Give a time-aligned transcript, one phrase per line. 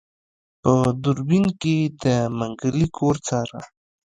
[0.61, 0.71] په
[1.03, 2.03] دوربين کې يې د
[2.37, 3.59] منګلي کور څاره.